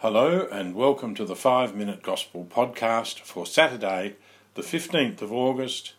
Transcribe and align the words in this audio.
Hello, 0.00 0.46
and 0.52 0.74
welcome 0.74 1.14
to 1.14 1.24
the 1.24 1.34
5 1.34 1.74
Minute 1.74 2.02
Gospel 2.02 2.46
podcast 2.50 3.20
for 3.20 3.46
Saturday, 3.46 4.16
the 4.52 4.60
15th 4.60 5.22
of 5.22 5.32
August, 5.32 5.94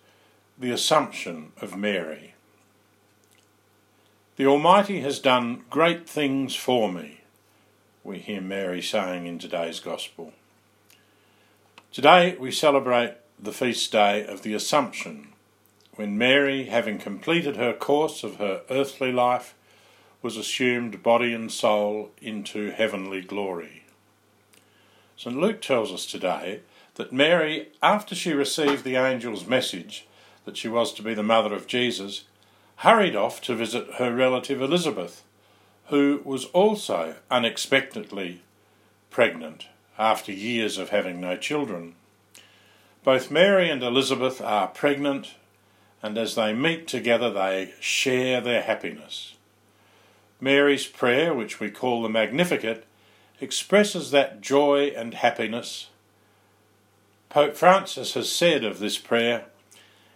the 0.55 0.69
Assumption 0.69 1.51
of 1.61 1.75
Mary. 1.75 2.35
The 4.35 4.45
Almighty 4.45 4.99
has 4.99 5.17
done 5.17 5.63
great 5.71 6.07
things 6.07 6.55
for 6.55 6.91
me, 6.91 7.21
we 8.03 8.19
hear 8.19 8.39
Mary 8.39 8.83
saying 8.83 9.25
in 9.25 9.39
today's 9.39 9.79
Gospel. 9.79 10.31
Today 11.91 12.37
we 12.39 12.51
celebrate 12.51 13.15
the 13.39 13.51
feast 13.51 13.91
day 13.91 14.23
of 14.27 14.43
the 14.43 14.53
Assumption, 14.53 15.29
when 15.95 16.19
Mary, 16.19 16.65
having 16.65 16.99
completed 16.99 17.55
her 17.55 17.73
course 17.73 18.23
of 18.23 18.35
her 18.35 18.61
earthly 18.69 19.11
life, 19.11 19.55
was 20.21 20.37
assumed 20.37 21.01
body 21.01 21.33
and 21.33 21.51
soul 21.51 22.11
into 22.21 22.69
heavenly 22.69 23.21
glory. 23.21 23.85
St. 25.17 25.35
Luke 25.35 25.61
tells 25.61 25.91
us 25.91 26.05
today 26.05 26.59
that 26.93 27.11
Mary, 27.11 27.69
after 27.81 28.13
she 28.13 28.33
received 28.33 28.83
the 28.83 28.95
angel's 28.95 29.47
message 29.47 30.05
that 30.45 30.55
she 30.55 30.67
was 30.67 30.93
to 30.93 31.01
be 31.01 31.15
the 31.15 31.23
mother 31.23 31.55
of 31.55 31.65
Jesus, 31.65 32.25
hurried 32.77 33.15
off 33.15 33.41
to 33.41 33.55
visit 33.55 33.95
her 33.95 34.13
relative 34.13 34.61
Elizabeth, 34.61 35.23
who 35.87 36.21
was 36.23 36.45
also 36.45 37.15
unexpectedly 37.31 38.41
pregnant 39.09 39.65
after 39.97 40.31
years 40.31 40.77
of 40.77 40.89
having 40.89 41.19
no 41.19 41.35
children. 41.35 41.95
Both 43.03 43.31
Mary 43.31 43.71
and 43.71 43.81
Elizabeth 43.81 44.39
are 44.39 44.67
pregnant, 44.67 45.33
and 46.03 46.15
as 46.15 46.35
they 46.35 46.53
meet 46.53 46.87
together, 46.87 47.31
they 47.31 47.73
share 47.79 48.39
their 48.39 48.61
happiness. 48.61 49.33
Mary's 50.39 50.85
prayer, 50.85 51.33
which 51.33 51.59
we 51.59 51.71
call 51.71 52.03
the 52.03 52.09
Magnificat, 52.09 52.85
expresses 53.39 54.11
that 54.11 54.41
joy 54.41 54.93
and 54.95 55.13
happiness. 55.13 55.89
Pope 57.29 57.55
Francis 57.55 58.13
has 58.13 58.31
said 58.31 58.63
of 58.63 58.79
this 58.79 58.97
prayer, 58.97 59.45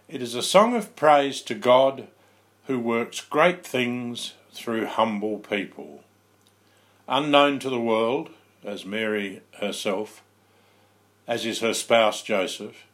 it 0.08 0.22
is 0.22 0.36
a 0.36 0.42
song 0.42 0.76
of 0.76 0.96
praise 0.96 1.42
to 1.44 1.56
God 1.56 2.08
who 2.66 2.80
works 2.80 3.22
great 3.22 3.66
things 3.66 4.34
through 4.52 4.86
humble 4.86 5.40
people. 5.40 6.04
Unknown 7.08 7.60
to 7.60 7.70
the 7.70 7.80
world, 7.80 8.30
as 8.64 8.86
Mary 8.86 9.42
herself, 9.60 10.22
as 11.28 11.46
is 11.46 11.60
her 11.60 11.74
spouse 11.74 12.22
Joseph, 12.24 12.86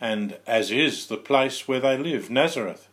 and 0.00 0.38
as 0.46 0.70
is 0.70 1.06
the 1.06 1.16
place 1.16 1.68
where 1.68 1.80
they 1.80 1.96
live, 1.96 2.30
Nazareth. 2.30 2.88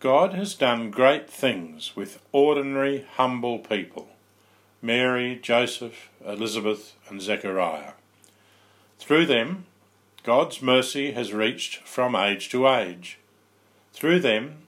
God 0.00 0.34
has 0.34 0.54
done 0.54 0.90
great 0.90 1.28
things 1.28 1.94
with 1.94 2.22
ordinary, 2.32 3.06
humble 3.16 3.58
people. 3.58 4.08
Mary, 4.82 5.38
Joseph, 5.40 6.08
Elizabeth, 6.24 6.94
and 7.08 7.20
Zechariah. 7.20 7.92
Through 8.98 9.26
them, 9.26 9.66
God's 10.22 10.62
mercy 10.62 11.12
has 11.12 11.32
reached 11.32 11.76
from 11.86 12.14
age 12.14 12.48
to 12.50 12.68
age. 12.68 13.18
Through 13.92 14.20
them, 14.20 14.58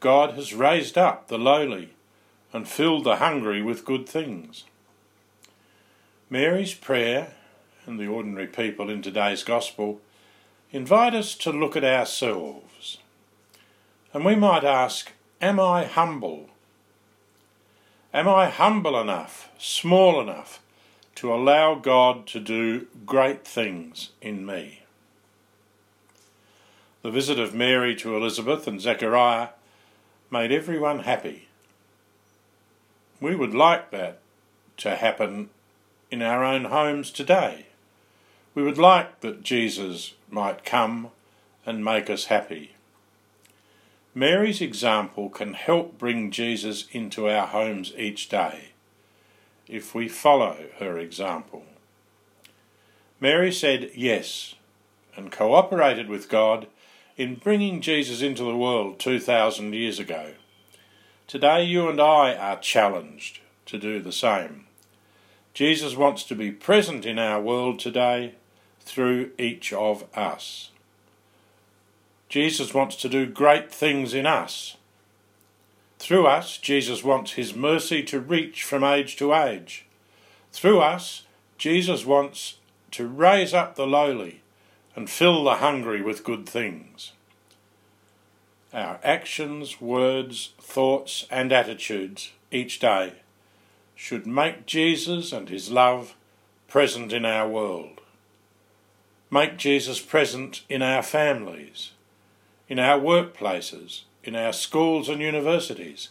God 0.00 0.34
has 0.34 0.54
raised 0.54 0.98
up 0.98 1.28
the 1.28 1.38
lowly 1.38 1.90
and 2.52 2.68
filled 2.68 3.04
the 3.04 3.16
hungry 3.16 3.62
with 3.62 3.84
good 3.84 4.08
things. 4.08 4.64
Mary's 6.28 6.74
prayer 6.74 7.34
and 7.86 7.98
the 7.98 8.06
ordinary 8.06 8.46
people 8.46 8.90
in 8.90 9.02
today's 9.02 9.44
Gospel 9.44 10.00
invite 10.72 11.14
us 11.14 11.34
to 11.36 11.50
look 11.50 11.76
at 11.76 11.84
ourselves. 11.84 12.98
And 14.12 14.24
we 14.24 14.34
might 14.34 14.64
ask, 14.64 15.12
Am 15.40 15.60
I 15.60 15.84
humble? 15.84 16.50
Am 18.14 18.28
I 18.28 18.48
humble 18.48 18.98
enough, 18.98 19.50
small 19.58 20.20
enough, 20.20 20.62
to 21.16 21.32
allow 21.32 21.74
God 21.74 22.26
to 22.28 22.40
do 22.40 22.86
great 23.04 23.44
things 23.46 24.10
in 24.22 24.46
me? 24.46 24.82
The 27.02 27.10
visit 27.10 27.38
of 27.38 27.54
Mary 27.54 27.94
to 27.96 28.16
Elizabeth 28.16 28.66
and 28.66 28.80
Zechariah 28.80 29.48
made 30.30 30.52
everyone 30.52 31.00
happy. 31.00 31.48
We 33.20 33.34
would 33.34 33.54
like 33.54 33.90
that 33.90 34.20
to 34.78 34.96
happen 34.96 35.50
in 36.10 36.22
our 36.22 36.44
own 36.44 36.66
homes 36.66 37.10
today. 37.10 37.66
We 38.54 38.62
would 38.62 38.78
like 38.78 39.20
that 39.20 39.42
Jesus 39.42 40.14
might 40.30 40.64
come 40.64 41.10
and 41.64 41.84
make 41.84 42.08
us 42.08 42.26
happy. 42.26 42.75
Mary's 44.16 44.62
example 44.62 45.28
can 45.28 45.52
help 45.52 45.98
bring 45.98 46.30
Jesus 46.30 46.86
into 46.90 47.28
our 47.28 47.46
homes 47.46 47.92
each 47.98 48.30
day 48.30 48.70
if 49.68 49.94
we 49.94 50.08
follow 50.08 50.56
her 50.78 50.98
example. 50.98 51.64
Mary 53.20 53.52
said 53.52 53.90
yes 53.94 54.54
and 55.16 55.30
cooperated 55.30 56.08
with 56.08 56.30
God 56.30 56.66
in 57.18 57.34
bringing 57.34 57.82
Jesus 57.82 58.22
into 58.22 58.42
the 58.42 58.56
world 58.56 58.98
2,000 58.98 59.74
years 59.74 59.98
ago. 59.98 60.30
Today, 61.26 61.62
you 61.64 61.86
and 61.90 62.00
I 62.00 62.34
are 62.34 62.58
challenged 62.58 63.40
to 63.66 63.76
do 63.76 64.00
the 64.00 64.12
same. 64.12 64.64
Jesus 65.52 65.94
wants 65.94 66.24
to 66.24 66.34
be 66.34 66.50
present 66.50 67.04
in 67.04 67.18
our 67.18 67.38
world 67.38 67.78
today 67.78 68.36
through 68.80 69.32
each 69.36 69.74
of 69.74 70.04
us. 70.16 70.70
Jesus 72.28 72.74
wants 72.74 72.96
to 72.96 73.08
do 73.08 73.26
great 73.26 73.72
things 73.72 74.12
in 74.12 74.26
us. 74.26 74.76
Through 75.98 76.26
us, 76.26 76.58
Jesus 76.58 77.02
wants 77.02 77.32
his 77.32 77.54
mercy 77.54 78.02
to 78.04 78.20
reach 78.20 78.62
from 78.62 78.84
age 78.84 79.16
to 79.16 79.32
age. 79.32 79.86
Through 80.52 80.80
us, 80.80 81.22
Jesus 81.58 82.04
wants 82.04 82.58
to 82.92 83.06
raise 83.06 83.54
up 83.54 83.76
the 83.76 83.86
lowly 83.86 84.42
and 84.94 85.08
fill 85.08 85.44
the 85.44 85.56
hungry 85.56 86.02
with 86.02 86.24
good 86.24 86.48
things. 86.48 87.12
Our 88.72 88.98
actions, 89.02 89.80
words, 89.80 90.52
thoughts, 90.60 91.26
and 91.30 91.52
attitudes 91.52 92.32
each 92.50 92.78
day 92.78 93.14
should 93.94 94.26
make 94.26 94.66
Jesus 94.66 95.32
and 95.32 95.48
his 95.48 95.70
love 95.70 96.14
present 96.68 97.12
in 97.12 97.24
our 97.24 97.48
world. 97.48 98.00
Make 99.30 99.56
Jesus 99.56 100.00
present 100.00 100.62
in 100.68 100.82
our 100.82 101.02
families 101.02 101.92
in 102.68 102.78
our 102.78 102.98
workplaces, 102.98 104.02
in 104.24 104.34
our 104.34 104.52
schools 104.52 105.08
and 105.08 105.20
universities, 105.20 106.10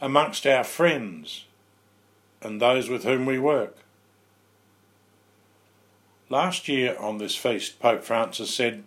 amongst 0.00 0.46
our 0.46 0.64
friends 0.64 1.44
and 2.40 2.60
those 2.60 2.88
with 2.88 3.04
whom 3.04 3.26
we 3.26 3.38
work. 3.38 3.76
Last 6.30 6.68
year 6.68 6.96
on 6.98 7.18
this 7.18 7.34
feast, 7.34 7.80
Pope 7.80 8.04
Francis 8.04 8.54
said, 8.54 8.84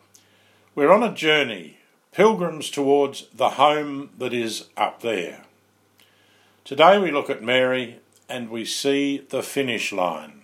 We're 0.75 0.91
on 0.91 1.03
a 1.03 1.13
journey, 1.13 1.77
pilgrims 2.11 2.69
towards 2.69 3.27
the 3.33 3.51
home 3.51 4.11
that 4.17 4.33
is 4.33 4.67
up 4.77 5.01
there. 5.01 5.43
Today 6.63 6.99
we 6.99 7.11
look 7.11 7.29
at 7.29 7.43
Mary 7.43 7.99
and 8.29 8.49
we 8.49 8.63
see 8.63 9.17
the 9.17 9.43
finish 9.43 9.91
line. 9.91 10.43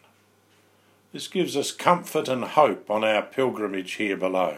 This 1.13 1.27
gives 1.27 1.55
us 1.55 1.71
comfort 1.71 2.27
and 2.27 2.43
hope 2.43 2.89
on 2.89 3.03
our 3.03 3.21
pilgrimage 3.21 3.93
here 3.93 4.17
below. 4.17 4.57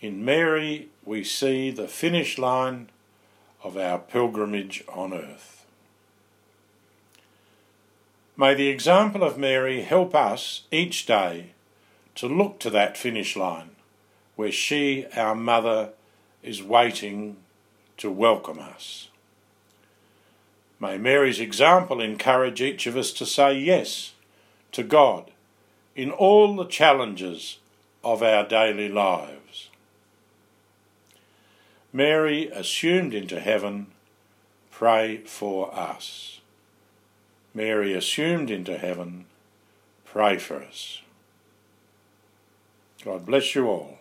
In 0.00 0.24
Mary, 0.24 0.90
we 1.04 1.24
see 1.24 1.70
the 1.70 1.88
finish 1.88 2.38
line 2.38 2.88
of 3.64 3.76
our 3.76 3.98
pilgrimage 3.98 4.84
on 4.88 5.12
earth. 5.12 5.66
May 8.36 8.54
the 8.54 8.68
example 8.68 9.24
of 9.24 9.36
Mary 9.36 9.82
help 9.82 10.14
us 10.14 10.62
each 10.70 11.06
day 11.06 11.50
to 12.14 12.28
look 12.28 12.60
to 12.60 12.70
that 12.70 12.96
finish 12.96 13.36
line 13.36 13.70
where 14.36 14.52
she, 14.52 15.06
our 15.16 15.34
mother, 15.34 15.90
is 16.44 16.62
waiting 16.62 17.36
to 17.96 18.08
welcome 18.08 18.60
us. 18.60 19.08
May 20.78 20.96
Mary's 20.96 21.40
example 21.40 22.00
encourage 22.00 22.60
each 22.60 22.86
of 22.86 22.96
us 22.96 23.12
to 23.14 23.26
say 23.26 23.58
yes 23.58 24.12
to 24.70 24.84
God 24.84 25.32
in 25.96 26.12
all 26.12 26.54
the 26.54 26.66
challenges 26.66 27.58
of 28.04 28.22
our 28.22 28.46
daily 28.46 28.88
lives. 28.88 29.67
Mary 31.92 32.48
assumed 32.48 33.14
into 33.14 33.40
heaven, 33.40 33.86
pray 34.70 35.18
for 35.18 35.74
us. 35.74 36.40
Mary 37.54 37.94
assumed 37.94 38.50
into 38.50 38.76
heaven, 38.76 39.24
pray 40.04 40.36
for 40.38 40.62
us. 40.62 41.00
God 43.04 43.24
bless 43.24 43.54
you 43.54 43.68
all. 43.68 43.97